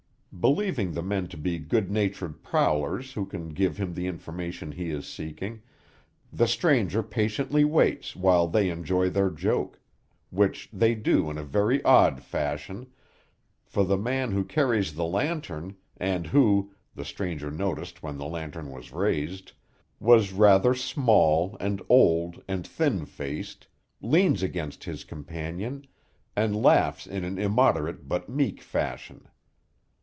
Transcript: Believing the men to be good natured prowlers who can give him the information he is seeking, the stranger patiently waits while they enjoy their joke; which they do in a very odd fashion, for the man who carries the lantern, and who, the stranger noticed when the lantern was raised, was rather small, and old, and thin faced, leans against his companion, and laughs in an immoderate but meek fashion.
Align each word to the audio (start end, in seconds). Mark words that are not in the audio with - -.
Believing 0.39 0.93
the 0.93 1.03
men 1.03 1.27
to 1.27 1.37
be 1.37 1.59
good 1.59 1.91
natured 1.91 2.41
prowlers 2.41 3.13
who 3.13 3.25
can 3.25 3.49
give 3.49 3.75
him 3.75 3.93
the 3.93 4.07
information 4.07 4.71
he 4.71 4.89
is 4.89 5.05
seeking, 5.05 5.61
the 6.31 6.47
stranger 6.47 7.03
patiently 7.03 7.65
waits 7.65 8.15
while 8.15 8.47
they 8.47 8.69
enjoy 8.69 9.09
their 9.09 9.29
joke; 9.29 9.79
which 10.31 10.69
they 10.71 10.95
do 10.95 11.29
in 11.29 11.37
a 11.37 11.43
very 11.43 11.83
odd 11.83 12.23
fashion, 12.23 12.87
for 13.65 13.83
the 13.83 13.97
man 13.97 14.31
who 14.31 14.43
carries 14.45 14.93
the 14.95 15.03
lantern, 15.05 15.75
and 15.97 16.27
who, 16.27 16.73
the 16.95 17.05
stranger 17.05 17.51
noticed 17.51 18.01
when 18.01 18.17
the 18.17 18.25
lantern 18.25 18.71
was 18.71 18.93
raised, 18.93 19.51
was 19.99 20.31
rather 20.31 20.73
small, 20.73 21.57
and 21.59 21.81
old, 21.89 22.41
and 22.47 22.65
thin 22.65 23.05
faced, 23.05 23.67
leans 24.01 24.41
against 24.41 24.85
his 24.85 25.03
companion, 25.03 25.85
and 26.37 26.55
laughs 26.55 27.05
in 27.05 27.25
an 27.25 27.37
immoderate 27.37 28.07
but 28.07 28.29
meek 28.29 28.61
fashion. 28.61 29.27